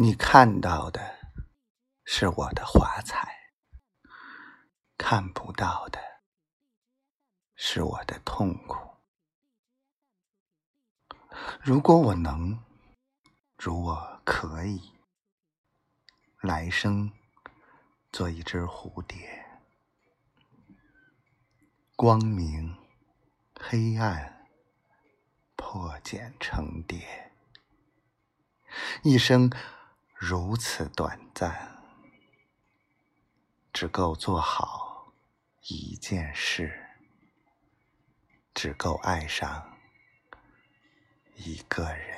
[0.00, 1.18] 你看到的
[2.04, 3.36] 是我的华彩，
[4.96, 5.98] 看不到的
[7.56, 8.94] 是我的痛苦。
[11.60, 12.60] 如果我能，
[13.56, 15.00] 如我可以，
[16.42, 17.10] 来生
[18.12, 19.44] 做一只蝴蝶，
[21.96, 22.76] 光明、
[23.58, 24.46] 黑暗、
[25.56, 27.32] 破茧成蝶，
[29.02, 29.50] 一生。
[30.20, 31.78] 如此短暂，
[33.72, 35.12] 只够做好
[35.68, 36.76] 一件事，
[38.52, 39.78] 只够爱上
[41.36, 42.17] 一个人。